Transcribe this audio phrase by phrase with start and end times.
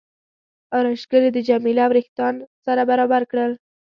[0.77, 3.51] ارایشګرې د جميله وریښتان سره برابر کړل.